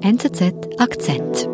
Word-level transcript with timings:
NZZ 0.00 0.54
Akzent. 0.78 1.48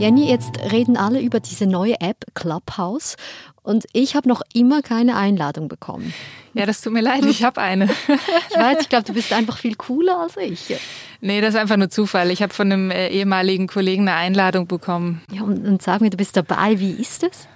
Jenny, 0.00 0.28
jetzt 0.28 0.58
reden 0.72 0.96
alle 0.96 1.20
über 1.20 1.38
diese 1.38 1.66
neue 1.66 2.00
App 2.00 2.24
Clubhouse 2.34 3.14
und 3.62 3.84
ich 3.92 4.16
habe 4.16 4.28
noch 4.28 4.42
immer 4.52 4.82
keine 4.82 5.16
Einladung 5.16 5.68
bekommen. 5.68 6.12
Ja, 6.54 6.66
das 6.66 6.80
tut 6.80 6.92
mir 6.92 7.02
leid, 7.02 7.24
ich 7.24 7.44
habe 7.44 7.60
eine. 7.60 7.84
ich 7.84 8.56
weiß, 8.56 8.78
ich 8.80 8.88
glaube, 8.88 9.04
du 9.04 9.12
bist 9.12 9.32
einfach 9.32 9.58
viel 9.58 9.76
cooler 9.76 10.18
als 10.18 10.36
ich. 10.38 10.76
Nee, 11.20 11.40
das 11.40 11.54
ist 11.54 11.60
einfach 11.60 11.76
nur 11.76 11.88
Zufall. 11.88 12.32
Ich 12.32 12.42
habe 12.42 12.52
von 12.52 12.72
einem 12.72 12.90
äh, 12.90 13.10
ehemaligen 13.10 13.68
Kollegen 13.68 14.08
eine 14.08 14.16
Einladung 14.16 14.66
bekommen. 14.66 15.22
Ja, 15.30 15.42
und, 15.42 15.64
und 15.64 15.82
sag 15.82 16.00
mir, 16.00 16.10
du 16.10 16.16
bist 16.16 16.36
dabei, 16.36 16.80
wie 16.80 16.90
ist 16.90 17.22
es? 17.22 17.46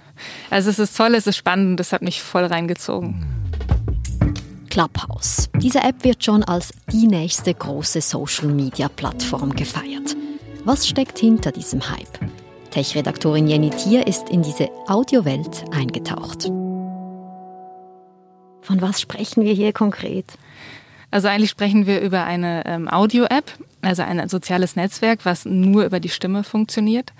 Also 0.49 0.69
es 0.69 0.79
ist 0.79 0.95
toll, 0.95 1.15
es 1.15 1.27
ist 1.27 1.35
spannend, 1.35 1.81
das 1.81 1.91
hat 1.91 2.01
mich 2.01 2.21
voll 2.21 2.45
reingezogen. 2.45 3.32
Clubhouse. 4.73 5.51
Diese 5.57 5.83
App 5.83 6.03
wird 6.03 6.23
schon 6.23 6.43
als 6.43 6.73
die 6.91 7.05
nächste 7.05 7.53
große 7.53 8.01
Social-Media-Plattform 8.01 9.55
gefeiert. 9.55 10.15
Was 10.65 10.87
steckt 10.87 11.19
hinter 11.19 11.51
diesem 11.51 11.91
Hype? 11.91 12.19
Tech-Redaktorin 12.71 13.47
Jenny 13.47 13.69
Thier 13.69 14.07
ist 14.07 14.29
in 14.29 14.41
diese 14.41 14.69
Audiowelt 14.87 15.65
eingetaucht. 15.71 16.45
Von 18.61 18.81
was 18.81 18.99
sprechen 18.99 19.43
wir 19.43 19.53
hier 19.53 19.73
konkret? 19.73 20.25
Also 21.11 21.27
eigentlich 21.27 21.51
sprechen 21.51 21.85
wir 21.85 22.01
über 22.01 22.23
eine 22.23 22.65
ähm, 22.65 22.89
Audio-App, 22.89 23.51
also 23.83 24.01
ein 24.01 24.27
soziales 24.27 24.75
Netzwerk, 24.75 25.19
was 25.23 25.45
nur 25.45 25.85
über 25.85 25.99
die 25.99 26.09
Stimme 26.09 26.43
funktioniert. 26.43 27.13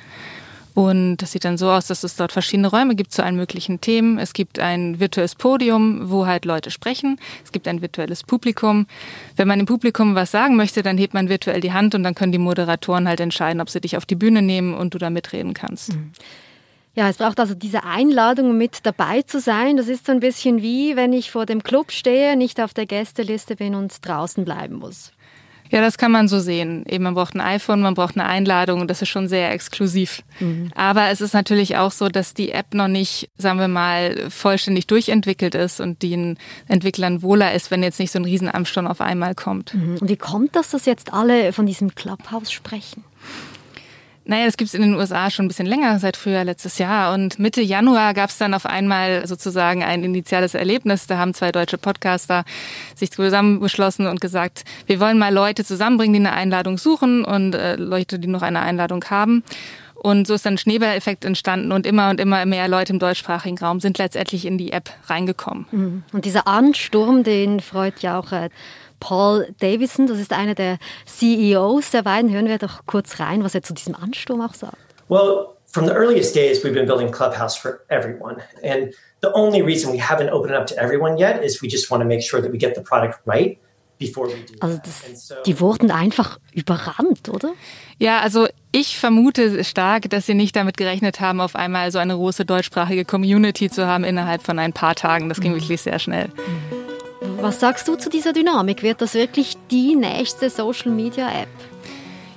Und 0.76 1.18
das 1.18 1.32
sieht 1.32 1.45
dann 1.45 1.58
so 1.58 1.70
aus, 1.70 1.88
dass 1.88 2.04
es 2.04 2.16
dort 2.16 2.32
verschiedene 2.32 2.68
Räume 2.68 2.95
gibt 2.95 3.12
zu 3.12 3.23
allen 3.23 3.36
möglichen 3.36 3.80
Themen. 3.80 4.18
Es 4.18 4.34
gibt 4.34 4.59
ein 4.59 4.99
virtuelles 4.99 5.36
Podium, 5.36 6.09
wo 6.09 6.26
halt 6.26 6.46
Leute 6.46 6.72
sprechen. 6.72 7.20
Es 7.44 7.52
gibt 7.52 7.68
ein 7.68 7.82
virtuelles 7.82 8.23
Publikum. 8.23 8.88
Wenn 9.35 9.48
man 9.48 9.60
im 9.60 9.68
Publikum 9.68 10.16
was 10.16 10.32
sagen 10.32 10.55
möchte, 10.55 10.82
dann 10.82 10.98
hebt 10.98 11.13
man 11.13 11.29
virtuell 11.29 11.62
die 11.62 11.74
Hand 11.74 11.94
und 11.94 12.04
dann 12.04 12.16
können 12.16 12.32
die 12.32 12.40
Moderatoren 12.40 13.07
halt 13.07 13.20
entscheiden, 13.20 13.62
ob 13.62 13.70
sie 13.70 13.82
dich 13.82 13.98
auf 13.98 14.05
die 14.05 14.16
Bühne 14.16 14.41
nehmen 14.41 14.74
und 14.74 14.96
du 14.96 14.98
da 14.98 15.12
mitreden 15.12 15.54
kannst. 15.54 15.94
Mhm. 15.94 16.12
Ja, 16.96 17.10
es 17.10 17.18
braucht 17.18 17.40
also 17.40 17.55
diese 17.55 17.84
Einladung, 17.84 18.55
mit 18.55 18.85
dabei 18.85 19.24
zu 19.24 19.40
sein. 19.40 19.77
Das 19.77 19.88
ist 19.88 20.05
so 20.05 20.12
ein 20.12 20.20
bisschen 20.20 20.62
wie, 20.62 20.96
wenn 20.96 21.12
ich 21.12 21.32
vor 21.32 21.48
dem 21.48 21.63
Club 21.63 21.91
stehe, 21.91 22.35
nicht 22.35 22.62
auf 22.62 22.74
der 22.74 22.85
Gästeliste 22.85 23.55
bin 23.55 23.74
und 23.74 24.05
draußen 24.05 24.46
bleiben 24.46 24.76
muss. 24.76 25.12
Ja, 25.74 25.82
das 25.82 25.98
kann 25.98 26.12
man 26.12 26.27
so 26.27 26.40
sehen. 26.40 26.85
Eben, 26.88 27.04
man 27.04 27.16
braucht 27.16 27.34
ein 27.34 27.41
iPhone, 27.41 27.82
man 27.82 27.96
braucht 27.96 28.16
eine 28.16 28.27
Einladung 28.27 28.79
und 28.82 28.91
das 28.91 29.02
ist 29.02 29.10
schon 29.10 29.27
sehr 29.27 29.52
exklusiv. 29.52 30.21
Mhm. 30.40 30.70
Aber 30.76 31.07
es 31.10 31.20
ist 31.20 31.34
natürlich 31.34 31.77
auch 31.77 31.91
so, 31.91 32.10
dass 32.10 32.35
die 32.35 32.52
App 32.52 32.76
noch 32.76 32.88
nicht, 32.88 33.32
sagen 33.40 33.57
wir 33.57 33.68
mal, 33.68 34.29
vollständig 34.29 34.85
durchentwickelt 34.85 35.55
ist 35.55 35.79
und 35.79 36.04
den 36.04 36.38
Entwicklern 36.68 37.24
wohler 37.24 37.55
ist, 37.55 37.71
wenn 37.71 37.82
jetzt 37.82 37.99
nicht 37.99 38.12
so 38.12 38.20
ein 38.20 38.26
Riesenamtsturm 38.26 38.85
auf 38.85 39.01
einmal 39.01 39.34
kommt. 39.34 39.74
Mhm. 39.74 39.98
Und 39.99 40.10
wie 40.10 40.16
kommt 40.16 40.55
das, 40.55 40.70
dass 40.70 40.85
jetzt 40.85 41.12
alle 41.12 41.54
von 41.54 41.66
diesem 41.66 41.96
Clubhouse 41.96 42.51
sprechen? 42.51 43.04
Naja, 44.26 44.46
das 44.46 44.55
gibt's 44.55 44.74
in 44.74 44.82
den 44.82 44.96
USA 44.96 45.29
schon 45.29 45.46
ein 45.46 45.48
bisschen 45.49 45.66
länger, 45.66 45.99
seit 45.99 46.16
früher 46.16 46.43
letztes 46.46 46.77
Jahr. 46.77 47.13
Und 47.13 47.40
Mitte 47.40 47.62
Januar 47.62 48.13
gab's 48.13 48.38
dann 48.38 48.54
auf 48.54 48.66
einmal 48.66 49.27
sozusagen 49.27 49.84
ein 49.84 50.04
initiales 50.04 50.54
Erlebnis. 50.54 51.07
Da 51.07 51.18
haben 51.18 51.34
zwei 51.34 51.52
deutsche 51.52 51.77
Podcaster 51.77 52.46
sich 52.96 53.12
zusammengeschlossen 53.12 54.07
und 54.07 54.21
gesagt, 54.21 54.63
wir 54.85 54.99
wollen 54.99 55.18
mal 55.18 55.34
Leute 55.34 55.66
zusammenbringen, 55.66 56.13
die 56.13 56.27
eine 56.27 56.34
Einladung 56.34 56.77
suchen 56.77 57.26
und 57.26 57.54
äh, 57.54 57.76
Leute, 57.76 58.18
die 58.18 58.29
noch 58.29 58.41
eine 58.41 58.62
Einladung 58.62 59.04
haben. 59.10 59.44
Und 59.96 60.27
so 60.27 60.34
ist 60.34 60.46
dann 60.46 60.55
ein 60.55 60.57
Schneeballeffekt 60.57 61.24
entstanden 61.24 61.71
und 61.71 61.85
immer 61.85 62.10
und 62.10 62.20
immer 62.20 62.46
mehr 62.46 62.68
Leute 62.68 62.91
im 62.91 62.99
deutschsprachigen 62.99 63.57
Raum 63.57 63.79
sind 63.79 63.98
letztendlich 63.98 64.46
in 64.46 64.57
die 64.57 64.74
App 64.74 64.90
reingekommen. 65.07 65.66
Mhm. 65.72 66.03
Und 66.12 66.25
dieser 66.25 66.46
Ansturm, 66.46 67.24
den 67.24 67.62
freut 67.62 68.01
ja 68.01 68.19
auch 68.19 68.34
Paul 69.03 69.53
Davison, 69.59 70.07
das 70.07 70.18
ist 70.18 70.31
einer 70.31 70.56
der 70.56 70.78
CEOs 71.06 71.91
der 71.91 72.03
beiden. 72.03 72.31
Hören 72.31 72.47
wir 72.47 72.57
doch 72.57 72.85
kurz 72.85 73.19
rein, 73.19 73.44
was 73.44 73.53
er 73.53 73.61
zu 73.61 73.73
diesem 73.73 73.95
Ansturm 73.95 74.39
auch 74.39 74.53
sagt. 74.53 74.78
Well, 75.09 75.47
from 75.66 75.88
the 75.88 75.91
earliest 75.91 76.33
days, 76.33 76.63
we've 76.63 76.73
been 76.73 76.85
building 76.85 77.11
Clubhouse 77.11 77.57
for 77.57 77.81
everyone. 77.89 78.38
And 78.63 78.94
the 79.22 79.29
only 79.33 79.61
reason 79.61 79.91
we 79.91 80.00
haven't 80.00 80.29
opened 80.29 80.51
it 80.51 80.57
up 80.57 80.67
to 80.67 80.75
everyone 80.78 81.17
yet 81.17 81.44
is 81.44 81.61
we 81.61 81.67
just 81.67 81.91
want 81.91 82.01
to 82.01 82.07
make 82.07 82.22
sure 82.23 82.41
that 82.41 82.50
we 82.50 82.57
get 82.57 82.75
the 82.75 82.81
product 82.81 83.19
right. 83.25 83.59
Also 84.59 84.81
das, 84.83 85.33
die 85.45 85.61
wurden 85.61 85.89
einfach 85.89 86.38
überrannt, 86.51 87.29
oder? 87.29 87.53
Ja, 87.99 88.19
also 88.19 88.47
ich 88.73 88.97
vermute 88.97 89.63
stark, 89.63 90.09
dass 90.09 90.25
sie 90.25 90.33
nicht 90.33 90.57
damit 90.57 90.75
gerechnet 90.75 91.22
haben, 91.22 91.39
auf 91.39 91.55
einmal 91.55 91.89
so 91.91 91.99
eine 91.99 92.16
große 92.16 92.44
deutschsprachige 92.44 93.05
Community 93.05 93.69
zu 93.69 93.88
haben 93.88 94.03
innerhalb 94.03 94.44
von 94.44 94.59
ein 94.59 94.73
paar 94.73 94.95
Tagen. 94.95 95.29
Das 95.29 95.39
ging 95.39 95.53
mhm. 95.53 95.61
wirklich 95.61 95.81
sehr 95.81 95.99
schnell. 95.99 96.28
Mhm. 96.28 96.82
Was 97.43 97.59
sagst 97.59 97.89
du 97.89 97.95
zu 97.97 98.09
dieser 98.09 98.31
Dynamik? 98.31 98.83
Wird 98.83 99.01
das 99.01 99.15
wirklich 99.15 99.57
die 99.69 99.97
nächste 99.97 100.49
Social 100.49 100.93
Media 100.93 101.27
App? 101.27 101.49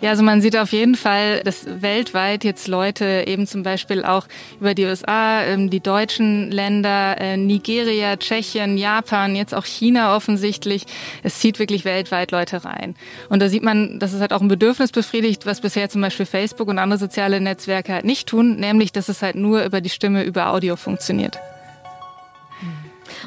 Ja, 0.00 0.10
also 0.10 0.24
man 0.24 0.42
sieht 0.42 0.56
auf 0.56 0.72
jeden 0.72 0.96
Fall, 0.96 1.42
dass 1.44 1.64
weltweit 1.80 2.42
jetzt 2.42 2.66
Leute 2.66 3.22
eben 3.24 3.46
zum 3.46 3.62
Beispiel 3.62 4.04
auch 4.04 4.26
über 4.58 4.74
die 4.74 4.84
USA, 4.84 5.44
ähm, 5.44 5.70
die 5.70 5.78
deutschen 5.78 6.50
Länder, 6.50 7.20
äh, 7.20 7.36
Nigeria, 7.36 8.16
Tschechien, 8.16 8.76
Japan, 8.78 9.36
jetzt 9.36 9.54
auch 9.54 9.64
China 9.64 10.16
offensichtlich, 10.16 10.86
es 11.22 11.38
zieht 11.38 11.60
wirklich 11.60 11.84
weltweit 11.84 12.32
Leute 12.32 12.64
rein. 12.64 12.96
Und 13.28 13.40
da 13.40 13.48
sieht 13.48 13.62
man, 13.62 14.00
dass 14.00 14.12
es 14.12 14.20
halt 14.20 14.32
auch 14.32 14.40
ein 14.40 14.48
Bedürfnis 14.48 14.90
befriedigt, 14.90 15.46
was 15.46 15.60
bisher 15.60 15.88
zum 15.88 16.00
Beispiel 16.00 16.26
Facebook 16.26 16.66
und 16.66 16.80
andere 16.80 16.98
soziale 16.98 17.40
Netzwerke 17.40 17.92
halt 17.92 18.04
nicht 18.04 18.26
tun, 18.26 18.56
nämlich 18.56 18.90
dass 18.90 19.08
es 19.08 19.22
halt 19.22 19.36
nur 19.36 19.62
über 19.62 19.80
die 19.80 19.88
Stimme, 19.88 20.24
über 20.24 20.48
Audio 20.48 20.74
funktioniert. 20.74 21.38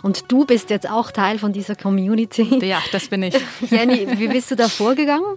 Und 0.01 0.31
du 0.31 0.45
bist 0.45 0.69
jetzt 0.69 0.89
auch 0.89 1.11
Teil 1.11 1.39
von 1.39 1.53
dieser 1.53 1.75
Community. 1.75 2.59
Ja, 2.65 2.81
das 2.91 3.07
bin 3.07 3.23
ich. 3.23 3.35
Jenny, 3.69 4.07
wie 4.17 4.27
bist 4.27 4.51
du 4.51 4.55
da 4.55 4.67
vorgegangen? 4.67 5.35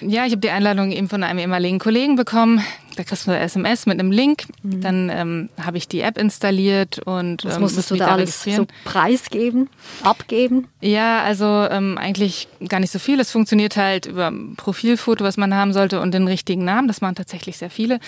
Ja, 0.00 0.26
ich 0.26 0.32
habe 0.32 0.40
die 0.40 0.50
Einladung 0.50 0.92
eben 0.92 1.08
von 1.08 1.22
einem 1.22 1.38
ehemaligen 1.38 1.78
Kollegen 1.78 2.16
bekommen. 2.16 2.62
Da 2.96 3.02
kriegst 3.02 3.26
du 3.26 3.30
eine 3.30 3.40
SMS 3.40 3.86
mit 3.86 3.98
einem 3.98 4.10
Link. 4.10 4.44
Mhm. 4.62 4.80
Dann 4.80 5.10
ähm, 5.10 5.48
habe 5.62 5.76
ich 5.76 5.86
die 5.86 6.00
App 6.00 6.18
installiert 6.18 6.98
und 7.00 7.44
Was 7.44 7.56
ähm, 7.56 7.62
musstest 7.62 7.90
du 7.90 7.96
da 7.96 8.08
alles 8.08 8.42
so 8.42 8.66
preisgeben, 8.84 9.68
abgeben? 10.02 10.68
Ja, 10.80 11.22
also 11.22 11.44
ähm, 11.44 11.98
eigentlich 11.98 12.48
gar 12.68 12.80
nicht 12.80 12.92
so 12.92 12.98
viel. 12.98 13.20
Es 13.20 13.30
funktioniert 13.30 13.76
halt 13.76 14.06
über 14.06 14.28
ein 14.28 14.54
Profilfoto, 14.56 15.24
was 15.24 15.36
man 15.36 15.54
haben 15.54 15.72
sollte 15.72 16.00
und 16.00 16.12
den 16.12 16.26
richtigen 16.26 16.64
Namen. 16.64 16.88
Das 16.88 17.00
machen 17.00 17.16
tatsächlich 17.16 17.58
sehr 17.58 17.70
viele. 17.70 18.00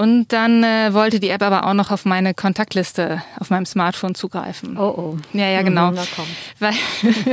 Und 0.00 0.32
dann 0.32 0.64
äh, 0.64 0.94
wollte 0.94 1.20
die 1.20 1.28
App 1.28 1.42
aber 1.42 1.66
auch 1.66 1.74
noch 1.74 1.90
auf 1.90 2.06
meine 2.06 2.32
Kontaktliste 2.32 3.20
auf 3.38 3.50
meinem 3.50 3.66
Smartphone 3.66 4.14
zugreifen. 4.14 4.78
Oh 4.78 4.94
oh. 4.96 5.18
Ja, 5.34 5.46
ja, 5.50 5.60
genau. 5.60 5.90
Mhm, 5.90 5.98
Weil 6.58 6.72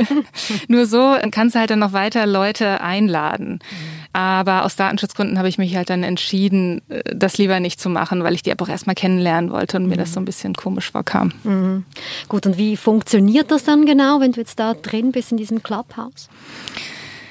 nur 0.68 0.84
so 0.84 1.16
kannst 1.30 1.54
du 1.54 1.60
halt 1.60 1.70
dann 1.70 1.78
noch 1.78 1.94
weiter 1.94 2.26
Leute 2.26 2.82
einladen. 2.82 3.52
Mhm. 3.52 3.98
Aber 4.12 4.66
aus 4.66 4.76
Datenschutzgründen 4.76 5.38
habe 5.38 5.48
ich 5.48 5.56
mich 5.56 5.76
halt 5.76 5.88
dann 5.88 6.02
entschieden, 6.02 6.82
äh, 6.90 7.00
das 7.16 7.38
lieber 7.38 7.58
nicht 7.58 7.80
zu 7.80 7.88
machen, 7.88 8.22
weil 8.22 8.34
ich 8.34 8.42
die 8.42 8.50
App 8.50 8.60
auch 8.60 8.68
erstmal 8.68 8.94
kennenlernen 8.94 9.50
wollte 9.50 9.78
und 9.78 9.84
mhm. 9.84 9.88
mir 9.88 9.96
das 9.96 10.12
so 10.12 10.20
ein 10.20 10.26
bisschen 10.26 10.52
komisch 10.52 10.90
vorkam. 10.90 11.32
Mhm. 11.44 11.86
Gut, 12.28 12.44
und 12.44 12.58
wie 12.58 12.76
funktioniert 12.76 13.50
das 13.50 13.64
dann 13.64 13.86
genau, 13.86 14.20
wenn 14.20 14.32
du 14.32 14.40
jetzt 14.40 14.60
da 14.60 14.74
drin 14.74 15.12
bist 15.12 15.32
in 15.32 15.38
diesem 15.38 15.62
Clubhouse? 15.62 16.28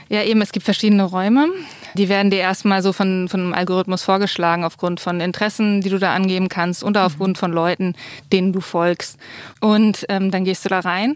Ja, 0.09 0.23
eben, 0.23 0.41
es 0.41 0.51
gibt 0.51 0.63
verschiedene 0.63 1.03
Räume. 1.03 1.47
Die 1.97 2.09
werden 2.09 2.31
dir 2.31 2.39
erstmal 2.39 2.81
so 2.83 2.93
von, 2.93 3.27
von 3.27 3.39
einem 3.39 3.53
Algorithmus 3.53 4.03
vorgeschlagen 4.03 4.63
aufgrund 4.63 4.99
von 4.99 5.19
Interessen, 5.19 5.81
die 5.81 5.89
du 5.89 5.97
da 5.97 6.13
angeben 6.13 6.47
kannst 6.47 6.83
und 6.83 6.97
aufgrund 6.97 7.37
von 7.37 7.51
Leuten, 7.51 7.95
denen 8.31 8.53
du 8.53 8.61
folgst. 8.61 9.17
Und 9.61 10.05
ähm, 10.09 10.31
dann 10.31 10.43
gehst 10.43 10.63
du 10.65 10.69
da 10.69 10.79
rein 10.79 11.15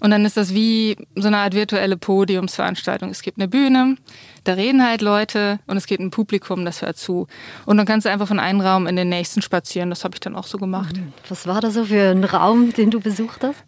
und 0.00 0.10
dann 0.10 0.24
ist 0.24 0.36
das 0.36 0.52
wie 0.52 0.96
so 1.14 1.28
eine 1.28 1.38
Art 1.38 1.54
virtuelle 1.54 1.96
Podiumsveranstaltung. 1.96 3.10
Es 3.10 3.22
gibt 3.22 3.38
eine 3.38 3.46
Bühne, 3.46 3.96
da 4.44 4.54
reden 4.54 4.84
halt 4.84 5.00
Leute 5.00 5.60
und 5.68 5.76
es 5.76 5.86
gibt 5.86 6.00
ein 6.00 6.10
Publikum, 6.10 6.64
das 6.64 6.82
hört 6.82 6.96
zu. 6.96 7.28
Und 7.66 7.76
dann 7.76 7.86
kannst 7.86 8.06
du 8.06 8.10
einfach 8.10 8.26
von 8.26 8.40
einem 8.40 8.60
Raum 8.60 8.88
in 8.88 8.96
den 8.96 9.08
nächsten 9.08 9.42
spazieren. 9.42 9.90
Das 9.90 10.02
habe 10.02 10.16
ich 10.16 10.20
dann 10.20 10.34
auch 10.34 10.46
so 10.46 10.58
gemacht. 10.58 10.96
Mhm. 10.96 11.12
Was 11.28 11.46
war 11.46 11.60
da 11.60 11.70
so 11.70 11.84
für 11.84 12.10
ein 12.10 12.24
Raum, 12.24 12.72
den 12.72 12.90
du 12.90 12.98
besucht 12.98 13.44
hast? 13.44 13.62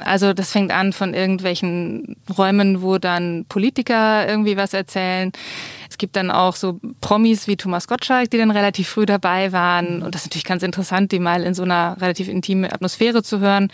Also 0.00 0.34
das 0.34 0.52
fängt 0.52 0.72
an 0.72 0.92
von 0.92 1.14
irgendwelchen 1.14 2.16
Räumen, 2.36 2.82
wo 2.82 2.98
dann 2.98 3.46
Politiker 3.48 4.28
irgendwie 4.28 4.58
was 4.58 4.74
erzählen. 4.74 5.32
Es 5.88 5.98
gibt 5.98 6.16
dann 6.16 6.30
auch 6.30 6.54
so 6.54 6.80
Promis 7.00 7.46
wie 7.46 7.56
Thomas 7.56 7.88
Gottschalk, 7.88 8.30
die 8.30 8.38
dann 8.38 8.50
relativ 8.50 8.88
früh 8.88 9.06
dabei 9.06 9.52
waren. 9.52 10.02
Und 10.02 10.14
das 10.14 10.22
ist 10.22 10.28
natürlich 10.28 10.44
ganz 10.44 10.62
interessant, 10.62 11.12
die 11.12 11.18
mal 11.18 11.42
in 11.42 11.54
so 11.54 11.62
einer 11.62 11.96
relativ 12.00 12.28
intimen 12.28 12.70
Atmosphäre 12.70 13.22
zu 13.22 13.40
hören. 13.40 13.70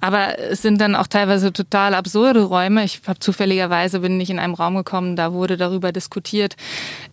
Aber 0.00 0.38
es 0.38 0.62
sind 0.62 0.80
dann 0.80 0.96
auch 0.96 1.06
teilweise 1.06 1.52
total 1.52 1.94
absurde 1.94 2.42
Räume. 2.42 2.84
Ich 2.84 3.00
habe 3.06 3.20
zufälligerweise 3.20 4.00
bin 4.00 4.20
ich 4.20 4.30
in 4.30 4.38
einem 4.38 4.54
Raum 4.54 4.74
gekommen, 4.74 5.16
da 5.16 5.32
wurde 5.32 5.56
darüber 5.56 5.92
diskutiert, 5.92 6.56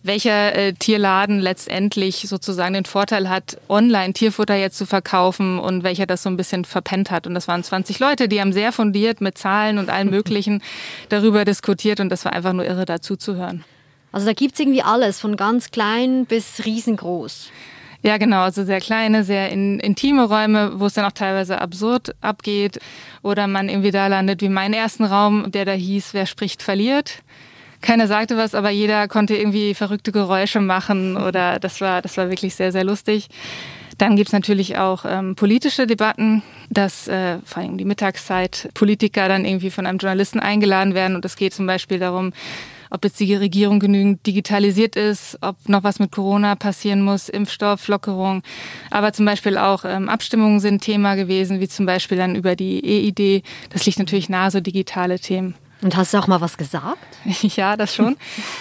welcher 0.02 0.54
äh, 0.54 0.72
Tierladen 0.72 1.38
letztendlich 1.38 2.28
sozusagen 2.28 2.74
den 2.74 2.84
Vorteil 2.84 3.28
hat, 3.28 3.58
online 3.68 4.12
Tierfutter 4.12 4.56
jetzt 4.56 4.76
zu 4.76 4.86
verkaufen 4.86 5.58
und 5.58 5.84
welcher 5.84 6.06
das 6.06 6.22
so 6.22 6.30
ein 6.30 6.36
bisschen 6.36 6.64
verpennt 6.64 7.10
hat. 7.10 7.26
Und 7.26 7.34
das 7.34 7.48
waren 7.48 7.62
20 7.62 7.98
Leute, 7.98 8.28
die 8.28 8.40
haben 8.40 8.52
sehr 8.52 8.72
fundiert 8.72 9.20
mit 9.20 9.38
Zahlen 9.38 9.78
und 9.78 9.88
allem 9.88 10.10
Möglichen 10.10 10.62
darüber 11.08 11.44
diskutiert 11.44 12.00
und 12.00 12.08
das 12.08 12.24
war 12.24 12.32
einfach 12.32 12.52
nur 12.52 12.66
irre 12.66 12.84
dazu 12.84 13.16
zu 13.16 13.36
hören. 13.36 13.64
Also 14.12 14.26
da 14.26 14.34
gibt 14.34 14.54
es 14.54 14.60
irgendwie 14.60 14.82
alles, 14.82 15.18
von 15.18 15.36
ganz 15.36 15.70
klein 15.70 16.26
bis 16.26 16.64
riesengroß. 16.64 17.50
Ja, 18.04 18.18
genau, 18.18 18.40
also 18.40 18.64
sehr 18.64 18.80
kleine, 18.80 19.22
sehr 19.22 19.50
in, 19.50 19.78
intime 19.78 20.24
Räume, 20.24 20.72
wo 20.80 20.86
es 20.86 20.94
dann 20.94 21.04
auch 21.04 21.12
teilweise 21.12 21.60
absurd 21.60 22.14
abgeht 22.20 22.80
oder 23.22 23.46
man 23.46 23.68
irgendwie 23.68 23.92
da 23.92 24.08
landet 24.08 24.42
wie 24.42 24.48
mein 24.48 24.72
ersten 24.72 25.04
Raum, 25.04 25.50
der 25.52 25.64
da 25.64 25.72
hieß, 25.72 26.12
wer 26.12 26.26
spricht, 26.26 26.62
verliert. 26.62 27.22
Keiner 27.80 28.08
sagte 28.08 28.36
was, 28.36 28.54
aber 28.54 28.70
jeder 28.70 29.06
konnte 29.06 29.36
irgendwie 29.36 29.74
verrückte 29.74 30.10
Geräusche 30.10 30.60
machen 30.60 31.16
oder 31.16 31.60
das 31.60 31.80
war, 31.80 32.02
das 32.02 32.16
war 32.16 32.28
wirklich 32.28 32.56
sehr, 32.56 32.72
sehr 32.72 32.84
lustig. 32.84 33.28
Dann 33.98 34.16
gibt's 34.16 34.32
natürlich 34.32 34.78
auch 34.78 35.04
ähm, 35.06 35.36
politische 35.36 35.86
Debatten, 35.86 36.42
dass 36.70 37.06
äh, 37.06 37.38
vor 37.44 37.62
allem 37.62 37.78
die 37.78 37.84
Mittagszeit 37.84 38.68
Politiker 38.74 39.28
dann 39.28 39.44
irgendwie 39.44 39.70
von 39.70 39.86
einem 39.86 39.98
Journalisten 39.98 40.40
eingeladen 40.40 40.94
werden 40.94 41.14
und 41.14 41.24
es 41.24 41.36
geht 41.36 41.54
zum 41.54 41.66
Beispiel 41.66 42.00
darum, 42.00 42.32
ob 42.92 43.04
jetzt 43.04 43.18
die 43.20 43.34
Regierung 43.34 43.80
genügend 43.80 44.26
digitalisiert 44.26 44.96
ist, 44.96 45.38
ob 45.40 45.56
noch 45.66 45.82
was 45.82 45.98
mit 45.98 46.12
Corona 46.12 46.54
passieren 46.56 47.02
muss, 47.02 47.30
Impfstoff, 47.30 47.88
Lockerung. 47.88 48.42
Aber 48.90 49.14
zum 49.14 49.24
Beispiel 49.24 49.56
auch 49.56 49.84
ähm, 49.86 50.10
Abstimmungen 50.10 50.60
sind 50.60 50.82
Thema 50.82 51.14
gewesen, 51.14 51.58
wie 51.60 51.68
zum 51.68 51.86
Beispiel 51.86 52.18
dann 52.18 52.36
über 52.36 52.54
die 52.54 52.84
EID. 52.84 53.44
Das 53.70 53.86
liegt 53.86 53.98
natürlich 53.98 54.28
nahe, 54.28 54.50
so 54.50 54.60
digitale 54.60 55.18
Themen. 55.18 55.54
Und 55.82 55.96
hast 55.96 56.14
du 56.14 56.18
auch 56.18 56.28
mal 56.28 56.40
was 56.40 56.56
gesagt? 56.56 56.98
ja, 57.42 57.76
das 57.76 57.94
schon. 57.94 58.16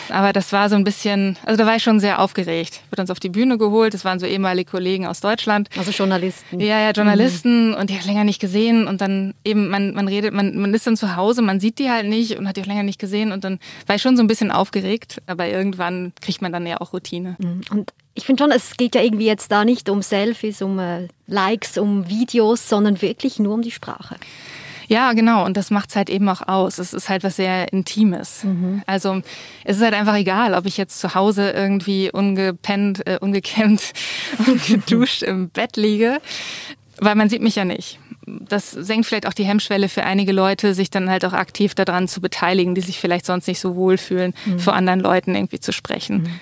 Aber 0.10 0.34
das 0.34 0.52
war 0.52 0.70
so 0.70 0.76
ein 0.76 0.84
bisschen, 0.84 1.38
also 1.46 1.58
da 1.58 1.68
war 1.68 1.76
ich 1.76 1.84
schon 1.84 2.00
sehr 2.00 2.20
aufgeregt. 2.20 2.82
Wird 2.90 3.00
uns 3.00 3.12
auf 3.12 3.20
die 3.20 3.30
Bühne 3.30 3.58
geholt. 3.58 3.94
Das 3.94 4.04
waren 4.06 4.20
so 4.20 4.26
ehemalige 4.26 4.70
Kollegen 4.70 5.06
aus 5.06 5.20
Deutschland. 5.20 5.70
Also 5.78 5.92
Journalisten. 5.92 6.60
Ja, 6.60 6.80
ja, 6.80 6.92
Journalisten 6.92 7.70
mhm. 7.70 7.76
und 7.76 7.90
die 7.90 7.98
hat 7.98 8.06
länger 8.06 8.24
nicht 8.24 8.42
gesehen 8.42 8.88
und 8.88 9.02
dann 9.02 9.36
eben 9.46 9.70
man 9.70 9.94
man 9.94 10.08
redet, 10.08 10.34
man 10.34 10.58
man 10.58 10.74
ist 10.74 10.88
dann 10.88 10.98
zu 10.98 11.16
Hause, 11.16 11.42
man 11.42 11.60
sieht 11.60 11.78
die 11.78 11.90
halt 11.92 12.08
nicht 12.08 12.38
und 12.38 12.48
hat 12.48 12.58
die 12.58 12.62
auch 12.62 12.68
länger 12.68 12.84
nicht 12.84 13.00
gesehen 13.00 13.32
und 13.32 13.44
dann 13.44 13.60
war 13.86 13.96
ich 13.96 14.02
schon 14.02 14.18
so 14.18 14.24
ein 14.24 14.28
bisschen 14.28 14.52
aufgeregt. 14.52 15.22
Aber 15.28 15.48
irgendwann 15.48 16.14
kriegt 16.22 16.42
man 16.42 16.52
dann 16.52 16.66
ja 16.66 16.82
auch 16.82 16.94
Routine. 16.94 17.36
Mhm. 17.40 17.62
Und 17.70 17.94
ich 18.14 18.26
finde 18.26 18.44
schon, 18.44 18.52
es 18.52 18.76
geht 18.78 18.96
ja 18.96 19.02
irgendwie 19.02 19.28
jetzt 19.28 19.52
da 19.52 19.64
nicht 19.64 19.90
um 19.90 20.02
Selfies, 20.02 20.62
um 20.62 20.80
äh, 20.80 21.08
Likes, 21.28 21.78
um 21.78 22.10
Videos, 22.10 22.68
sondern 22.68 23.02
wirklich 23.02 23.40
nur 23.40 23.54
um 23.54 23.62
die 23.62 23.72
Sprache. 23.72 24.18
Ja, 24.92 25.14
genau. 25.14 25.46
Und 25.46 25.56
das 25.56 25.72
macht's 25.72 25.96
halt 25.96 26.10
eben 26.10 26.28
auch 26.28 26.50
aus. 26.50 26.78
Es 26.78 26.94
ist 26.94 27.08
halt 27.08 27.24
was 27.24 27.38
sehr 27.38 27.72
Intimes. 27.72 28.44
Mhm. 28.44 28.84
Also 28.86 29.22
es 29.64 29.78
ist 29.78 29.84
halt 29.84 29.94
einfach 29.94 30.18
egal, 30.18 30.54
ob 30.54 30.66
ich 30.66 30.76
jetzt 30.76 31.00
zu 31.00 31.16
Hause 31.16 31.52
irgendwie 31.52 32.12
ungepennt, 32.12 33.08
äh, 33.08 33.18
ungekämmt 33.18 33.94
und 34.46 34.66
geduscht 34.68 35.24
im 35.24 35.48
Bett 35.48 35.78
liege, 35.78 36.20
weil 36.98 37.16
man 37.16 37.30
sieht 37.30 37.42
mich 37.42 37.56
ja 37.56 37.64
nicht 37.64 38.00
das 38.28 38.72
senkt 38.72 39.08
vielleicht 39.08 39.28
auch 39.28 39.34
die 39.34 39.44
Hemmschwelle 39.44 39.90
für 39.90 40.04
einige 40.04 40.32
Leute, 40.32 40.74
sich 40.74 40.90
dann 40.90 41.10
halt 41.10 41.26
auch 41.26 41.34
aktiv 41.34 41.74
daran 41.74 42.08
zu 42.08 42.22
beteiligen, 42.22 42.76
die 42.76 42.82
sich 42.82 43.00
vielleicht 43.00 43.26
sonst 43.26 43.48
nicht 43.48 43.60
so 43.60 43.76
wohlfühlen, 43.76 44.34
mhm. 44.46 44.60
vor 44.60 44.74
anderen 44.74 45.00
Leuten 45.00 45.36
irgendwie 45.36 45.60
zu 45.60 45.74
sprechen. 45.74 46.22
Mhm. 46.22 46.40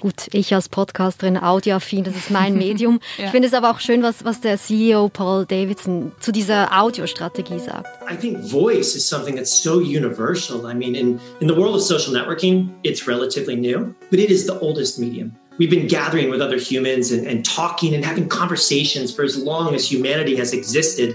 Gut, 0.00 0.28
ich 0.32 0.54
als 0.54 0.68
Podcasterin, 0.68 1.36
audioaffin, 1.36 2.04
das 2.04 2.16
ist 2.16 2.30
mein 2.30 2.54
Medium. 2.54 3.00
ja. 3.18 3.26
Ich 3.26 3.30
finde 3.30 3.48
es 3.48 3.54
aber 3.54 3.70
auch 3.70 3.80
schön, 3.80 4.02
was, 4.02 4.24
was 4.24 4.40
der 4.40 4.58
CEO 4.58 5.08
Paul 5.08 5.46
Davidson 5.46 6.12
zu 6.20 6.32
dieser 6.32 6.80
Audiostrategie 6.80 7.58
sagt. 7.58 7.86
I 8.10 8.16
think 8.16 8.38
voice 8.44 8.94
is 8.94 9.08
something 9.08 9.36
that's 9.36 9.62
so 9.62 9.78
universal. 9.80 10.64
I 10.70 10.74
mean, 10.74 10.94
in, 10.94 11.20
in 11.40 11.48
the 11.48 11.56
world 11.56 11.74
of 11.74 11.82
social 11.82 12.12
networking, 12.12 12.70
it's 12.82 13.06
relatively 13.06 13.56
new, 13.56 13.94
but 14.10 14.18
it 14.18 14.30
is 14.30 14.46
the 14.46 14.58
oldest 14.60 14.98
medium. 14.98 15.32
we've 15.60 15.70
been 15.70 15.86
gathering 15.86 16.30
with 16.30 16.40
other 16.40 16.56
humans 16.56 17.12
and, 17.12 17.26
and 17.26 17.44
talking 17.44 17.94
and 17.94 18.02
having 18.02 18.26
conversations 18.28 19.12
for 19.14 19.22
as 19.22 19.36
long 19.36 19.74
as 19.74 19.84
humanity 19.86 20.34
has 20.36 20.54
existed. 20.54 21.14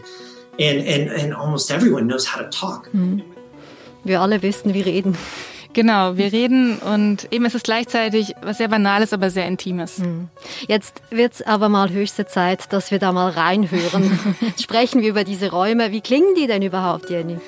And, 0.59 0.79
and, 0.87 1.09
and 1.09 1.33
almost 1.33 1.69
everyone 1.71 2.07
knows 2.07 2.25
how 2.25 2.41
to 2.41 2.49
talk. 2.49 2.89
Mhm. 2.93 3.23
Wir 4.05 4.21
alle 4.21 4.41
wissen, 4.41 4.73
wie 4.73 4.83
reden. 4.83 5.17
Genau, 5.75 6.15
wir 6.15 6.31
reden 6.31 6.77
und 6.77 7.27
eben 7.33 7.43
ist 7.43 7.53
es 7.53 7.63
gleichzeitig 7.63 8.33
was 8.41 8.59
sehr 8.59 8.69
Banales, 8.69 9.11
aber 9.11 9.29
sehr 9.29 9.45
Intimes. 9.45 9.97
Mhm. 9.97 10.29
Jetzt 10.69 11.01
wird 11.09 11.33
es 11.33 11.41
aber 11.41 11.67
mal 11.67 11.89
höchste 11.89 12.25
Zeit, 12.25 12.71
dass 12.71 12.91
wir 12.91 12.99
da 12.99 13.11
mal 13.11 13.29
reinhören. 13.29 14.17
Sprechen 14.59 15.01
wir 15.01 15.09
über 15.09 15.25
diese 15.25 15.51
Räume. 15.51 15.91
Wie 15.91 15.99
klingen 15.99 16.33
die 16.37 16.47
denn 16.47 16.61
überhaupt, 16.61 17.09
Jenny? 17.09 17.39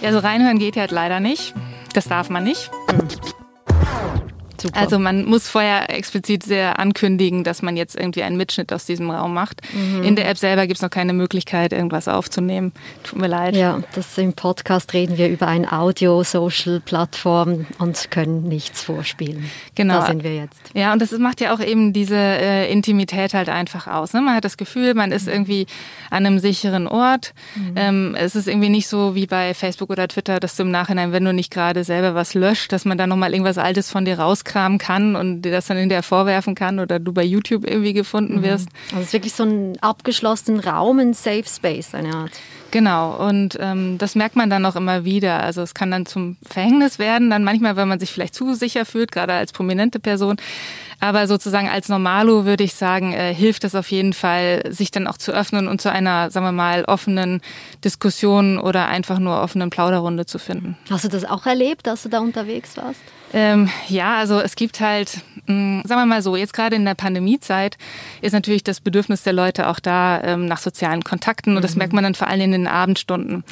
Ja, 0.00 0.12
so 0.12 0.20
reinhören 0.20 0.58
geht 0.58 0.74
ja 0.74 0.80
halt 0.80 0.90
leider 0.90 1.20
nicht. 1.20 1.52
Das 1.92 2.08
darf 2.08 2.30
man 2.30 2.44
nicht. 2.44 2.70
Mhm. 2.90 3.33
Super. 4.64 4.80
Also 4.80 4.98
man 4.98 5.26
muss 5.26 5.46
vorher 5.46 5.94
explizit 5.94 6.42
sehr 6.42 6.78
ankündigen, 6.78 7.44
dass 7.44 7.60
man 7.60 7.76
jetzt 7.76 7.96
irgendwie 7.96 8.22
einen 8.22 8.38
Mitschnitt 8.38 8.72
aus 8.72 8.86
diesem 8.86 9.10
Raum 9.10 9.34
macht. 9.34 9.60
Mhm. 9.74 10.02
In 10.02 10.16
der 10.16 10.26
App 10.26 10.38
selber 10.38 10.66
gibt 10.66 10.78
es 10.78 10.82
noch 10.82 10.88
keine 10.88 11.12
Möglichkeit, 11.12 11.74
irgendwas 11.74 12.08
aufzunehmen. 12.08 12.72
Tut 13.02 13.18
mir 13.18 13.26
leid. 13.26 13.56
Ja, 13.56 13.82
das 13.94 14.16
im 14.16 14.32
Podcast 14.32 14.94
reden 14.94 15.18
wir 15.18 15.28
über 15.28 15.48
eine 15.48 15.70
Audio-Social-Plattform 15.70 17.66
und 17.78 18.10
können 18.10 18.44
nichts 18.44 18.82
vorspielen. 18.82 19.50
Genau. 19.74 20.00
Da 20.00 20.06
sind 20.06 20.24
wir 20.24 20.34
jetzt. 20.34 20.62
Ja, 20.72 20.94
und 20.94 21.02
das 21.02 21.10
macht 21.12 21.42
ja 21.42 21.52
auch 21.54 21.60
eben 21.60 21.92
diese 21.92 22.16
äh, 22.16 22.72
Intimität 22.72 23.34
halt 23.34 23.50
einfach 23.50 23.86
aus. 23.86 24.14
Ne? 24.14 24.22
Man 24.22 24.34
hat 24.34 24.46
das 24.46 24.56
Gefühl, 24.56 24.94
man 24.94 25.12
ist 25.12 25.28
irgendwie 25.28 25.66
an 26.08 26.24
einem 26.24 26.38
sicheren 26.38 26.88
Ort. 26.88 27.34
Mhm. 27.54 27.72
Ähm, 27.76 28.16
es 28.18 28.34
ist 28.34 28.48
irgendwie 28.48 28.70
nicht 28.70 28.88
so 28.88 29.14
wie 29.14 29.26
bei 29.26 29.52
Facebook 29.52 29.90
oder 29.90 30.08
Twitter, 30.08 30.40
dass 30.40 30.56
du 30.56 30.62
im 30.62 30.70
Nachhinein, 30.70 31.12
wenn 31.12 31.26
du 31.26 31.34
nicht 31.34 31.52
gerade 31.52 31.84
selber 31.84 32.14
was 32.14 32.32
löscht, 32.32 32.72
dass 32.72 32.86
man 32.86 32.96
da 32.96 33.06
nochmal 33.06 33.32
irgendwas 33.34 33.58
Altes 33.58 33.90
von 33.90 34.06
dir 34.06 34.18
rauskriegt 34.18 34.53
rauskramen 34.54 34.78
kann 34.78 35.16
und 35.16 35.42
dir 35.42 35.52
das 35.52 35.66
dann 35.66 35.76
hinterher 35.76 36.02
vorwerfen 36.02 36.54
kann 36.54 36.78
oder 36.78 36.98
du 36.98 37.12
bei 37.12 37.24
YouTube 37.24 37.68
irgendwie 37.68 37.92
gefunden 37.92 38.36
mhm. 38.38 38.42
wirst. 38.42 38.68
Also 38.90 39.00
es 39.00 39.06
ist 39.08 39.12
wirklich 39.12 39.34
so 39.34 39.44
ein 39.44 39.78
abgeschlossener 39.80 40.64
Raum, 40.64 40.98
ein 40.98 41.14
Safe 41.14 41.44
Space, 41.46 41.94
eine 41.94 42.14
Art. 42.14 42.32
Genau, 42.70 43.14
und 43.28 43.56
ähm, 43.60 43.98
das 43.98 44.16
merkt 44.16 44.34
man 44.34 44.50
dann 44.50 44.66
auch 44.66 44.74
immer 44.74 45.04
wieder. 45.04 45.40
Also 45.40 45.62
es 45.62 45.74
kann 45.74 45.92
dann 45.92 46.06
zum 46.06 46.36
Verhängnis 46.42 46.98
werden, 46.98 47.30
dann 47.30 47.44
manchmal, 47.44 47.76
wenn 47.76 47.86
man 47.86 48.00
sich 48.00 48.10
vielleicht 48.10 48.34
zu 48.34 48.54
sicher 48.54 48.84
fühlt, 48.84 49.12
gerade 49.12 49.32
als 49.32 49.52
prominente 49.52 50.00
Person. 50.00 50.36
Aber 50.98 51.28
sozusagen 51.28 51.68
als 51.68 51.88
Normalo 51.88 52.46
würde 52.46 52.64
ich 52.64 52.74
sagen, 52.74 53.12
äh, 53.12 53.32
hilft 53.32 53.62
es 53.62 53.76
auf 53.76 53.92
jeden 53.92 54.12
Fall, 54.12 54.64
sich 54.70 54.90
dann 54.90 55.06
auch 55.06 55.18
zu 55.18 55.30
öffnen 55.30 55.68
und 55.68 55.80
zu 55.80 55.90
einer, 55.90 56.32
sagen 56.32 56.46
wir 56.46 56.52
mal, 56.52 56.84
offenen 56.84 57.42
Diskussion 57.84 58.58
oder 58.58 58.88
einfach 58.88 59.20
nur 59.20 59.40
offenen 59.40 59.70
Plauderrunde 59.70 60.26
zu 60.26 60.40
finden. 60.40 60.76
Hast 60.90 61.04
du 61.04 61.08
das 61.08 61.24
auch 61.24 61.46
erlebt, 61.46 61.86
dass 61.86 62.02
du 62.02 62.08
da 62.08 62.18
unterwegs 62.18 62.76
warst? 62.76 63.00
Ähm, 63.36 63.68
ja, 63.88 64.16
also 64.18 64.38
es 64.38 64.54
gibt 64.54 64.78
halt, 64.78 65.18
mh, 65.46 65.54
mm, 65.54 65.82
sagen 65.86 66.00
wir 66.00 66.06
mal 66.06 66.22
so, 66.22 66.36
jetzt 66.36 66.52
gerade 66.52 66.76
in 66.76 66.84
der 66.84 66.94
Pandemiezeit 66.94 67.76
ist 68.20 68.32
natürlich 68.32 68.62
das 68.62 68.80
Bedürfnis 68.80 69.24
der 69.24 69.32
Leute 69.32 69.68
auch 69.68 69.80
da 69.80 70.22
ähm, 70.22 70.46
nach 70.46 70.58
sozialen 70.58 71.02
Kontakten 71.02 71.56
und 71.56 71.62
das 71.62 71.74
mhm. 71.74 71.78
merkt 71.78 71.92
man 71.94 72.04
dann 72.04 72.14
vor 72.14 72.28
allem 72.28 72.42
in 72.42 72.52
den 72.52 72.66
Abendstunden. 72.68 73.42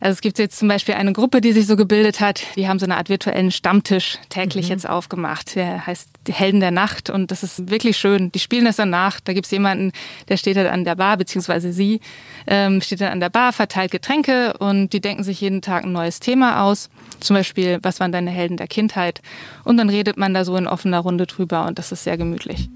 Also 0.00 0.12
es 0.12 0.20
gibt 0.20 0.38
jetzt 0.38 0.60
zum 0.60 0.68
Beispiel 0.68 0.94
eine 0.94 1.12
Gruppe, 1.12 1.40
die 1.40 1.52
sich 1.52 1.66
so 1.66 1.74
gebildet 1.74 2.20
hat, 2.20 2.44
die 2.54 2.68
haben 2.68 2.78
so 2.78 2.86
eine 2.86 2.96
Art 2.96 3.08
virtuellen 3.08 3.50
Stammtisch 3.50 4.18
täglich 4.28 4.66
mhm. 4.66 4.70
jetzt 4.70 4.88
aufgemacht. 4.88 5.56
Der 5.56 5.88
heißt 5.88 6.08
die 6.28 6.32
Helden 6.32 6.60
der 6.60 6.70
Nacht 6.70 7.10
und 7.10 7.32
das 7.32 7.42
ist 7.42 7.68
wirklich 7.68 7.96
schön. 7.96 8.30
Die 8.30 8.38
spielen 8.38 8.64
das 8.64 8.76
dann 8.76 8.90
nach. 8.90 9.18
Da 9.18 9.32
gibt's 9.32 9.50
jemanden, 9.50 9.90
der 10.28 10.36
steht 10.36 10.56
halt 10.56 10.70
an 10.70 10.84
der 10.84 10.94
Bar, 10.94 11.16
beziehungsweise 11.16 11.72
sie 11.72 12.00
ähm, 12.46 12.80
steht 12.80 13.00
dann 13.00 13.10
an 13.10 13.20
der 13.20 13.30
Bar, 13.30 13.52
verteilt 13.52 13.90
Getränke 13.90 14.54
und 14.58 14.92
die 14.92 15.00
denken 15.00 15.24
sich 15.24 15.40
jeden 15.40 15.62
Tag 15.62 15.82
ein 15.82 15.90
neues 15.90 16.20
Thema 16.20 16.62
aus. 16.62 16.90
Zum 17.18 17.34
Beispiel, 17.34 17.80
was 17.82 17.98
waren 17.98 18.12
deine 18.12 18.30
Helden 18.30 18.56
der 18.56 18.68
Kindheit? 18.68 19.20
Und 19.64 19.76
dann 19.76 19.88
redet 19.88 20.16
man 20.16 20.34
da 20.34 20.44
so 20.44 20.56
in 20.56 20.66
offener 20.66 21.00
Runde 21.00 21.26
drüber 21.26 21.66
und 21.66 21.78
das 21.78 21.92
ist 21.92 22.04
sehr 22.04 22.16
gemütlich. 22.16 22.68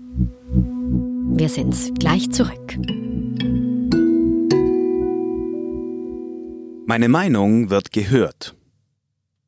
Wir 1.39 1.49
sind's 1.49 1.91
gleich 1.99 2.31
zurück. 2.31 2.79
Meine 6.87 7.09
Meinung 7.09 7.69
wird 7.69 7.93
gehört. 7.93 8.57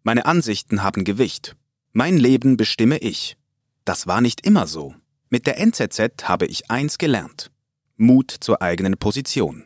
Meine 0.03 0.27
Ansichten 0.27 0.83
haben 0.83 1.05
Gewicht. 1.05 1.57
Mein 1.93 2.17
Leben 2.17 2.57
bestimme 2.57 2.99
ich. 2.99 3.37
Das 3.85 4.07
war 4.07 4.21
nicht 4.21 4.47
immer 4.47 4.67
so. 4.67 4.95
Mit 5.31 5.47
der 5.47 5.59
NZZ 5.59 6.25
habe 6.25 6.47
ich 6.47 6.71
eins 6.71 6.99
gelernt. 6.99 7.51
Mut 7.97 8.35
zur 8.41 8.61
eigenen 8.61 8.97
Position. 8.97 9.65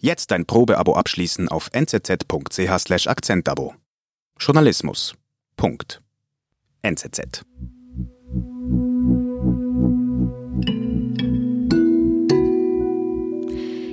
Jetzt 0.00 0.32
ein 0.32 0.46
Probeabo 0.46 0.94
abschließen 0.94 1.48
auf 1.48 1.70
nzz.ch/akzentabo. 1.72 3.74
Journalismus. 4.38 5.14
Punkt. 5.56 6.00
NZZ. 6.82 7.44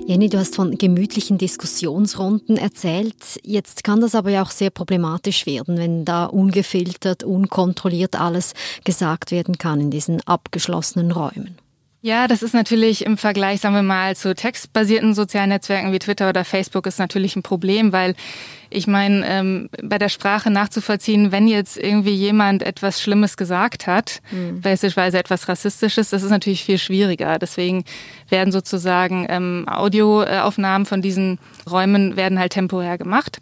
Jenny, 0.07 0.29
du 0.29 0.37
hast 0.37 0.55
von 0.55 0.77
gemütlichen 0.77 1.37
Diskussionsrunden 1.37 2.55
erzählt. 2.55 3.41
Jetzt 3.43 3.83
kann 3.83 3.99
das 3.99 4.15
aber 4.15 4.29
ja 4.29 4.41
auch 4.41 4.51
sehr 4.51 4.69
problematisch 4.69 5.45
werden, 5.45 5.77
wenn 5.77 6.05
da 6.05 6.25
ungefiltert, 6.25 7.23
unkontrolliert 7.23 8.15
alles 8.15 8.53
gesagt 8.85 9.31
werden 9.31 9.57
kann 9.57 9.81
in 9.81 9.91
diesen 9.91 10.25
abgeschlossenen 10.25 11.11
Räumen. 11.11 11.57
Ja, 12.01 12.29
das 12.29 12.41
ist 12.41 12.53
natürlich 12.53 13.05
im 13.05 13.17
Vergleich, 13.17 13.59
sagen 13.59 13.75
wir 13.75 13.81
mal, 13.81 14.15
zu 14.15 14.33
textbasierten 14.33 15.13
sozialen 15.13 15.49
Netzwerken 15.49 15.91
wie 15.91 15.99
Twitter 15.99 16.29
oder 16.29 16.45
Facebook 16.45 16.87
ist 16.87 16.99
natürlich 16.99 17.35
ein 17.35 17.43
Problem, 17.43 17.91
weil 17.91 18.15
Ich 18.77 18.85
meine, 18.85 19.25
ähm, 19.27 19.69
bei 19.81 19.97
der 19.97 20.07
Sprache 20.07 20.51
nachzuvollziehen, 20.51 21.31
wenn 21.31 21.47
jetzt 21.47 21.77
irgendwie 21.77 22.13
jemand 22.13 22.61
etwas 22.61 23.01
Schlimmes 23.01 23.35
gesagt 23.35 23.87
hat, 23.87 24.21
mhm. 24.29 24.61
beispielsweise 24.61 25.17
etwas 25.17 25.49
Rassistisches, 25.49 26.11
das 26.11 26.21
ist 26.21 26.29
natürlich 26.29 26.63
viel 26.63 26.77
schwieriger. 26.77 27.39
Deswegen 27.39 27.85
werden 28.29 28.51
sozusagen 28.51 29.25
ähm, 29.29 29.65
Audioaufnahmen 29.67 30.85
von 30.85 31.01
diesen 31.01 31.39
Räumen 31.67 32.17
werden 32.17 32.37
halt 32.37 32.53
temporär 32.53 32.99
gemacht. 32.99 33.39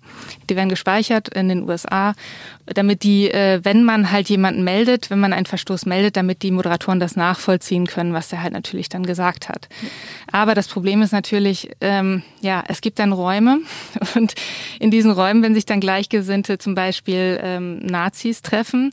Die 0.49 0.55
werden 0.55 0.69
gespeichert 0.69 1.27
in 1.27 1.49
den 1.49 1.67
USA, 1.69 2.13
damit 2.65 3.03
die, 3.03 3.29
äh, 3.29 3.59
wenn 3.63 3.83
man 3.83 4.11
halt 4.11 4.29
jemanden 4.29 4.63
meldet, 4.63 5.09
wenn 5.09 5.19
man 5.19 5.33
einen 5.33 5.45
Verstoß 5.45 5.85
meldet, 5.85 6.15
damit 6.17 6.43
die 6.43 6.51
Moderatoren 6.51 6.99
das 6.99 7.15
nachvollziehen 7.15 7.87
können, 7.87 8.13
was 8.13 8.29
der 8.29 8.41
halt 8.41 8.53
natürlich 8.53 8.87
dann 8.89 9.03
gesagt 9.03 9.49
hat. 9.49 9.67
Aber 10.31 10.55
das 10.55 10.67
Problem 10.67 11.01
ist 11.01 11.11
natürlich, 11.11 11.71
ähm, 11.81 12.23
ja, 12.41 12.63
es 12.67 12.81
gibt 12.81 12.99
dann 12.99 13.11
Räume 13.11 13.59
und 14.15 14.33
in 14.79 14.91
diesen 14.91 15.11
Räumen, 15.11 15.24
wenn 15.33 15.53
sich 15.53 15.65
dann 15.65 15.79
Gleichgesinnte 15.79 16.57
zum 16.57 16.75
Beispiel 16.75 17.39
ähm, 17.41 17.79
Nazis 17.79 18.41
treffen, 18.41 18.91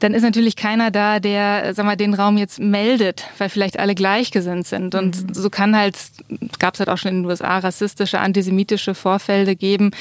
dann 0.00 0.12
ist 0.12 0.22
natürlich 0.22 0.56
keiner 0.56 0.90
da, 0.90 1.20
der, 1.20 1.72
sag 1.74 1.86
mal, 1.86 1.96
den 1.96 2.14
Raum 2.14 2.36
jetzt 2.36 2.60
meldet, 2.60 3.24
weil 3.38 3.48
vielleicht 3.48 3.78
alle 3.78 3.94
gleichgesinnt 3.94 4.66
sind. 4.66 4.94
Und 4.94 5.28
mhm. 5.28 5.34
so 5.34 5.48
kann 5.50 5.76
halt, 5.76 5.96
gab 6.58 6.74
es 6.74 6.80
halt 6.80 6.88
auch 6.88 6.98
schon 6.98 7.10
in 7.10 7.22
den 7.22 7.26
USA 7.26 7.58
rassistische, 7.58 8.20
antisemitische 8.20 8.94
Vorfälle 8.94 9.56
geben. 9.56 9.92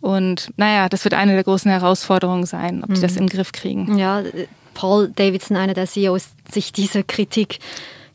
Und 0.00 0.50
naja, 0.56 0.88
das 0.88 1.04
wird 1.04 1.14
eine 1.14 1.34
der 1.34 1.44
großen 1.44 1.70
Herausforderungen 1.70 2.46
sein, 2.46 2.82
ob 2.82 2.94
die 2.94 3.00
das 3.00 3.12
mhm. 3.12 3.18
in 3.18 3.26
den 3.26 3.36
Griff 3.36 3.52
kriegen. 3.52 3.98
Ja, 3.98 4.22
Paul 4.74 5.10
Davidson, 5.14 5.56
einer 5.56 5.74
der 5.74 5.86
CEOs, 5.86 6.28
sich 6.50 6.72
dieser 6.72 7.02
Kritik 7.02 7.58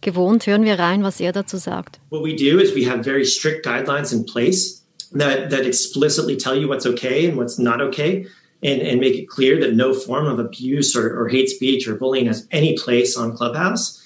gewohnt. 0.01 0.47
Hören 0.47 0.63
wir 0.63 0.79
rein, 0.79 1.03
was 1.03 1.19
er 1.19 1.31
dazu 1.31 1.57
sagt. 1.57 1.99
What 2.09 2.23
we 2.23 2.35
do 2.35 2.59
is 2.59 2.75
we 2.75 2.89
have 2.89 3.03
very 3.03 3.25
strict 3.25 3.63
guidelines 3.63 4.11
in 4.11 4.25
place 4.25 4.80
that, 5.13 5.49
that 5.49 5.65
explicitly 5.65 6.35
tell 6.35 6.55
you 6.55 6.67
what's 6.67 6.85
okay 6.85 7.27
and 7.27 7.37
what's 7.37 7.59
not 7.59 7.81
okay. 7.81 8.25
And, 8.63 8.81
and 8.81 8.99
make 8.99 9.15
it 9.15 9.27
clear 9.27 9.59
that 9.59 9.73
no 9.73 9.91
form 9.91 10.27
of 10.27 10.37
abuse 10.37 10.95
or, 10.95 11.19
or 11.19 11.27
hate 11.27 11.49
speech 11.49 11.87
or 11.87 11.95
bullying 11.95 12.27
has 12.27 12.47
any 12.51 12.77
place 12.77 13.17
on 13.17 13.35
Clubhouse. 13.35 13.97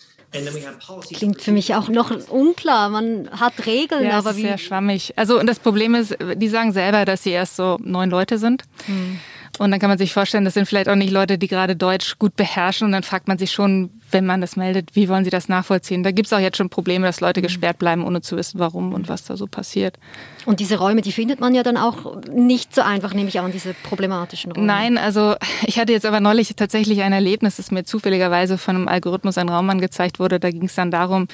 Klingt 1.14 1.42
für 1.42 1.52
mich 1.52 1.76
auch 1.76 1.88
noch 1.88 2.12
unklar. 2.30 2.90
Man 2.90 3.30
hat 3.32 3.66
Regeln, 3.66 4.04
ja, 4.04 4.18
aber 4.18 4.36
wie. 4.36 4.42
Sehr 4.42 4.58
schwammig. 4.58 5.14
Also 5.16 5.40
und 5.40 5.48
das 5.48 5.60
Problem 5.60 5.96
ist, 5.96 6.18
die 6.36 6.50
sagen 6.50 6.74
selber, 6.74 7.06
dass 7.06 7.24
sie 7.24 7.32
erst 7.32 7.56
so 7.56 7.78
neun 7.82 8.10
Leute 8.10 8.38
sind. 8.38 8.64
Hm. 8.86 9.20
Und 9.58 9.72
dann 9.72 9.80
kann 9.80 9.90
man 9.90 9.98
sich 9.98 10.14
vorstellen, 10.14 10.46
das 10.46 10.54
sind 10.54 10.68
vielleicht 10.68 10.90
auch 10.90 10.96
nicht 10.96 11.12
Leute, 11.12 11.38
die 11.38 11.48
gerade 11.48 11.76
Deutsch 11.76 12.18
gut 12.20 12.36
beherrschen. 12.36 12.86
Und 12.86 12.92
dann 12.92 13.04
fragt 13.04 13.28
man 13.28 13.38
sich 13.38 13.52
schon, 13.52 13.90
wenn 14.12 14.26
man 14.26 14.42
das 14.42 14.56
meldet, 14.56 14.96
wie 14.96 15.10
wollen 15.10 15.24
sie 15.24 15.30
das 15.30 15.50
nachvollziehen? 15.50 16.04
Da 16.04 16.12
gibt 16.12 16.28
es 16.28 16.34
auch 16.34 16.40
jetzt 16.40 16.58
schon 16.58 16.70
Probleme, 16.70 17.06
dass 17.08 17.22
Leute 17.22 17.40
mhm. 17.40 17.46
gesperrt 17.46 17.80
bleiben, 17.80 18.06
ohne 18.06 18.22
zu 18.22 18.38
wissen, 18.38 18.60
warum 18.60 18.94
und 18.94 19.10
was 19.10 19.24
da 19.24 19.38
so 19.38 19.48
passiert. 19.48 19.98
Und 20.46 20.60
diese 20.60 20.78
Räume, 20.78 21.02
die 21.02 21.12
findet 21.12 21.40
man 21.40 21.56
ja 21.56 21.64
dann 21.64 21.78
auch 21.78 22.22
nicht 22.30 22.76
so 22.76 22.82
einfach, 22.82 23.14
nehme 23.14 23.30
ich 23.30 23.40
an, 23.40 23.52
diese 23.52 23.74
problematischen 23.74 24.52
Räume. 24.52 24.68
Nein, 24.68 24.98
also 24.98 25.36
ich 25.66 25.80
hatte 25.80 25.94
jetzt 25.94 26.06
aber 26.06 26.20
neulich 26.20 26.56
tatsächlich 26.56 27.02
ein 27.02 27.14
Erlebnis, 27.14 27.58
das 27.58 27.72
mir 27.72 27.84
zufälligerweise 27.84 28.58
von 28.58 28.76
einem 28.76 28.88
Algorithmus 28.88 29.38
ein 29.38 29.50
Raum 29.50 29.70
angezeigt 29.70 30.20
wurde. 30.20 30.40
Da 30.40 30.52
ging 30.52 30.66
es 30.66 30.76
dann 30.76 30.92
darum, 30.92 31.28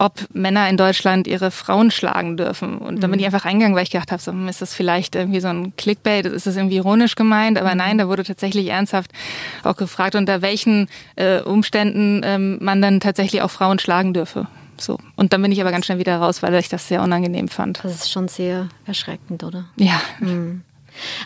ob 0.00 0.26
Männer 0.32 0.66
in 0.70 0.78
Deutschland 0.78 1.26
ihre 1.26 1.50
Frauen 1.50 1.90
schlagen 1.90 2.38
dürfen. 2.38 2.78
Und 2.78 3.02
dann 3.02 3.10
bin 3.10 3.20
ich 3.20 3.26
mhm. 3.26 3.34
einfach 3.34 3.44
reingegangen, 3.44 3.76
weil 3.76 3.82
ich 3.82 3.90
gedacht 3.90 4.10
habe, 4.10 4.22
so, 4.22 4.32
hm, 4.32 4.48
ist 4.48 4.62
das 4.62 4.72
vielleicht 4.72 5.14
irgendwie 5.14 5.40
so 5.40 5.48
ein 5.48 5.76
Clickbait, 5.76 6.24
ist 6.24 6.46
das 6.46 6.56
irgendwie 6.56 6.76
ironisch 6.76 7.16
gemeint? 7.16 7.58
Aber 7.58 7.74
nein, 7.74 7.98
da 7.98 8.08
wurde 8.08 8.24
tatsächlich 8.24 8.68
ernsthaft 8.68 9.12
auch 9.62 9.76
gefragt, 9.76 10.14
unter 10.14 10.40
welchen 10.40 10.88
äh, 11.16 11.42
Umständen 11.42 12.22
ähm, 12.24 12.58
man 12.62 12.80
dann 12.80 13.00
tatsächlich 13.00 13.42
auch 13.42 13.50
Frauen 13.50 13.78
schlagen 13.78 14.14
dürfe. 14.14 14.46
So. 14.78 14.98
Und 15.16 15.34
dann 15.34 15.42
bin 15.42 15.52
ich 15.52 15.60
aber 15.60 15.70
ganz 15.70 15.84
schnell 15.84 15.98
wieder 15.98 16.16
raus, 16.16 16.42
weil 16.42 16.54
ich 16.54 16.70
das 16.70 16.88
sehr 16.88 17.02
unangenehm 17.02 17.48
fand. 17.48 17.84
Das 17.84 17.94
ist 17.94 18.10
schon 18.10 18.28
sehr 18.28 18.70
erschreckend, 18.86 19.44
oder? 19.44 19.66
Ja. 19.76 20.00
Mhm. 20.20 20.62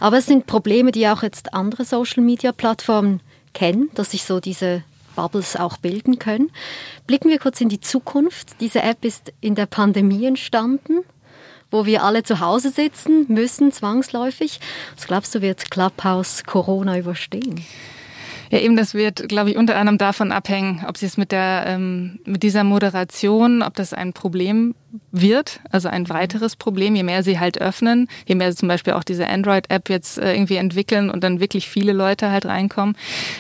Aber 0.01 0.19
es 0.19 0.27
sind 0.27 0.47
Probleme, 0.47 0.91
die 0.91 1.07
auch 1.07 1.23
jetzt 1.23 1.55
andere 1.55 1.85
Social-Media-Plattformen 1.85 3.21
kennen, 3.53 3.89
dass 3.95 4.11
sich 4.11 4.25
so 4.25 4.41
diese 4.41 4.83
Bubbles 5.15 5.57
auch 5.57 5.77
bilden 5.79 6.19
können. 6.19 6.51
Blicken 7.07 7.31
wir 7.31 7.39
kurz 7.39 7.61
in 7.61 7.69
die 7.69 7.81
Zukunft. 7.81 8.61
Diese 8.61 8.83
App 8.83 9.05
ist 9.05 9.33
in 9.41 9.55
der 9.55 9.67
Pandemie 9.67 10.27
entstanden, 10.27 11.01
wo 11.71 11.87
wir 11.87 12.03
alle 12.03 12.23
zu 12.23 12.41
Hause 12.41 12.71
sitzen 12.71 13.27
müssen, 13.29 13.73
zwangsläufig. 13.73 14.61
Was 14.97 15.07
glaubst 15.07 15.35
du, 15.35 15.43
wird 15.43 15.71
Clubhouse 15.71 16.45
Corona 16.45 16.99
überstehen? 16.99 17.65
Ja, 18.55 18.61
eben, 18.61 18.77
das 18.77 18.95
wird, 18.95 19.29
glaube 19.29 19.51
ich, 19.51 19.57
unter 19.57 19.75
anderem 19.75 19.99
davon 19.99 20.31
abhängen, 20.31 20.85
ob 20.87 20.97
sie 20.97 21.07
es 21.07 21.17
mit 21.17 21.33
der, 21.33 21.65
ähm, 21.67 22.21
mit 22.25 22.45
dieser 22.45 22.63
Moderation, 22.63 23.63
ob 23.63 23.75
das 23.75 23.93
ein 23.93 24.13
Problem 24.13 24.77
wird, 25.11 25.59
also 25.73 25.89
ein 25.89 26.09
weiteres 26.09 26.55
Problem, 26.55 26.95
je 26.95 27.03
mehr 27.03 27.25
sie 27.25 27.41
halt 27.41 27.61
öffnen, 27.61 28.07
je 28.27 28.37
mehr 28.37 28.53
sie 28.53 28.59
zum 28.59 28.69
Beispiel 28.69 28.93
auch 28.93 29.03
diese 29.03 29.29
Android-App 29.29 29.91
jetzt 29.91 30.19
äh, 30.19 30.35
irgendwie 30.35 30.55
entwickeln 30.55 31.11
und 31.11 31.25
dann 31.25 31.41
wirklich 31.41 31.69
viele 31.69 31.93
Leute 31.93 32.31
halt 32.31 32.47
reinkommen. 32.47 32.97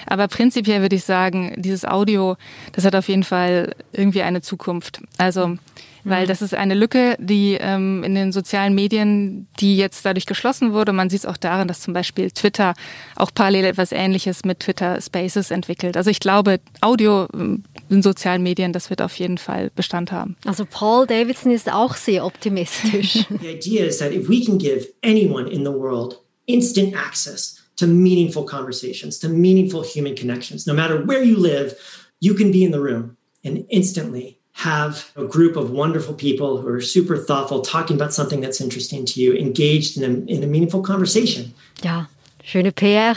Aber 0.07 0.27
prinzipiell 0.27 0.83
würde 0.83 0.97
ich 0.97 1.05
sagen, 1.05 1.55
dieses 1.59 1.85
Audio, 1.85 2.37
das 2.73 2.85
hat 2.85 2.97
auf 2.97 3.09
jeden 3.09 3.23
Fall 3.23 3.77
irgendwie 3.93 4.23
eine 4.23 4.43
Zukunft. 4.43 5.01
Also 5.17 5.59
weil 6.05 6.25
mhm. 6.25 6.29
das 6.29 6.43
ist 6.43 6.55
eine 6.55 6.75
Lücke, 6.75 7.17
die 7.19 7.57
ähm, 7.61 8.03
in 8.05 8.15
den 8.15 8.33
sozialen 8.33 8.75
Medien, 8.75 9.49
die 9.61 9.77
jetzt 9.77 10.05
dadurch 10.05 10.27
geschlossen 10.27 10.73
wurde. 10.73 10.93
Man 10.93 11.11
sieht 11.11 11.21
es 11.21 11.27
auch 11.27 11.37
darin, 11.37 11.67
dass 11.69 11.81
zum 11.81 11.95
Beispiel 11.95 12.31
Twitter 12.31 12.75
auch 13.17 13.31
parallel 13.35 13.65
etwas 13.65 13.93
Ähnliches 13.93 14.45
mit 14.45 14.61
Twitter 14.61 15.01
Spaces 15.01 15.51
entwickelt. 15.51 15.97
Also 15.97 16.11
ich 16.11 16.21
glaube, 16.21 16.61
Audio 16.81 17.27
ähm, 17.35 17.65
in 17.89 18.03
sozialen 18.03 18.43
Medien, 18.43 18.73
das 18.73 18.91
wird 18.91 19.03
auf 19.03 19.17
jeden 19.19 19.39
Fall 19.39 19.71
Bestand 19.75 20.13
haben. 20.13 20.37
Also 20.45 20.65
Paul 20.65 21.07
Davidson 21.07 21.53
ist 21.53 21.73
auch 21.73 21.97
sehr 21.97 22.25
optimistisch. 22.25 23.27
The 23.41 23.49
idea 23.49 23.85
is 23.85 23.99
that 23.99 24.13
if 24.13 24.29
we 24.29 24.45
can 24.45 24.59
give 24.59 24.89
anyone 25.03 25.51
in 25.51 25.65
the 25.65 25.73
world 25.73 26.21
instant 26.47 26.95
access 26.95 27.63
to 27.77 27.87
meaningful 27.87 28.45
conversations, 28.45 29.19
to 29.19 29.29
meaningful 29.29 29.83
human 29.83 30.15
connections, 30.15 30.67
no 30.67 30.75
matter 30.75 31.07
where 31.07 31.25
you 31.25 31.37
live, 31.37 31.75
you 32.21 32.35
can 32.35 32.53
be 32.53 32.65
in 32.65 32.73
the 32.73 32.81
room 32.81 33.17
and 33.45 33.67
instantly 33.69 34.39
have 34.55 35.11
a 35.17 35.25
group 35.25 35.57
of 35.57 35.71
wonderful 35.71 36.15
people 36.15 36.63
who 36.63 36.69
are 36.69 36.81
super 36.81 37.17
thoughtful, 37.17 37.61
talking 37.61 37.97
about 37.97 38.13
something 38.13 38.41
that's 38.41 38.61
interesting 38.61 39.05
to 39.05 39.21
you, 39.21 39.35
engaged 39.35 39.97
in 39.97 40.05
a, 40.05 40.33
in 40.33 40.43
a 40.43 40.47
meaningful 40.47 40.83
conversation. 40.83 41.53
Ja, 41.83 42.07
schöne 42.43 42.73
PR. 42.73 43.17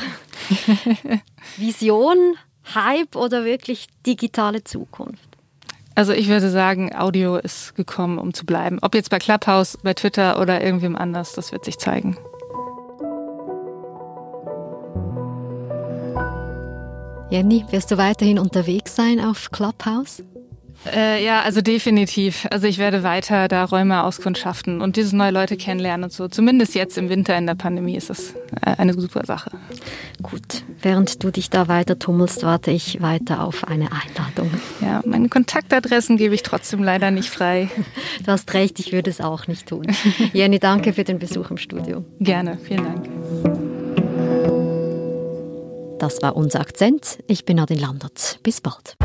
Vision, 1.57 2.35
Hype 2.73 3.15
oder 3.15 3.45
wirklich 3.45 3.87
digitale 4.05 4.63
Zukunft? 4.63 5.23
Also 5.95 6.13
ich 6.13 6.27
würde 6.27 6.49
sagen, 6.51 6.93
Audio 6.95 7.37
ist 7.37 7.75
gekommen, 7.75 8.19
um 8.19 8.33
zu 8.33 8.45
bleiben. 8.45 8.77
Ob 8.81 8.93
jetzt 8.93 9.09
bei 9.09 9.17
Clubhouse, 9.17 9.77
bei 9.81 9.93
Twitter 9.93 10.39
oder 10.39 10.63
irgendwem 10.63 10.95
anders, 10.95 11.33
das 11.33 11.51
wird 11.51 11.65
sich 11.65 11.77
zeigen. 11.77 12.17
Jenny, 17.29 17.65
wirst 17.71 17.91
du 17.91 17.97
weiterhin 17.97 18.39
unterwegs 18.39 18.95
sein 18.95 19.19
auf 19.19 19.51
Clubhouse? 19.51 20.23
Äh, 20.85 21.23
ja, 21.23 21.41
also 21.41 21.61
definitiv. 21.61 22.47
Also 22.51 22.67
ich 22.67 22.77
werde 22.77 23.03
weiter 23.03 23.47
da 23.47 23.65
Räume 23.65 24.03
auskundschaften 24.03 24.81
und 24.81 24.95
diese 24.95 25.15
neue 25.15 25.31
Leute 25.31 25.57
kennenlernen 25.57 26.05
und 26.05 26.13
so. 26.13 26.27
Zumindest 26.27 26.75
jetzt 26.75 26.97
im 26.97 27.09
Winter 27.09 27.37
in 27.37 27.45
der 27.45 27.55
Pandemie 27.55 27.95
ist 27.95 28.09
das 28.09 28.33
äh, 28.61 28.75
eine 28.77 28.93
super 28.93 29.25
Sache. 29.25 29.51
Gut, 30.21 30.63
während 30.81 31.23
du 31.23 31.31
dich 31.31 31.49
da 31.49 31.67
weiter 31.67 31.99
tummelst, 31.99 32.43
warte 32.43 32.71
ich 32.71 33.01
weiter 33.01 33.43
auf 33.43 33.67
eine 33.67 33.89
Einladung. 33.91 34.51
Ja, 34.81 35.01
meine 35.05 35.29
Kontaktadressen 35.29 36.17
gebe 36.17 36.35
ich 36.35 36.43
trotzdem 36.43 36.83
leider 36.83 37.11
nicht 37.11 37.29
frei. 37.29 37.69
Du 38.23 38.31
hast 38.31 38.53
recht, 38.53 38.79
ich 38.79 38.91
würde 38.91 39.09
es 39.09 39.21
auch 39.21 39.47
nicht 39.47 39.67
tun. 39.67 39.85
Jenny, 40.33 40.59
danke 40.59 40.93
für 40.93 41.03
den 41.03 41.19
Besuch 41.19 41.51
im 41.51 41.57
Studio. 41.57 42.03
Gerne, 42.19 42.57
vielen 42.57 42.83
Dank. 42.83 43.07
Das 45.99 46.21
war 46.21 46.35
unser 46.35 46.59
Akzent. 46.59 47.19
Ich 47.27 47.45
bin 47.45 47.57
Nadine 47.57 47.81
Landert. 47.81 48.39
Bis 48.43 48.61
bald. 48.61 48.97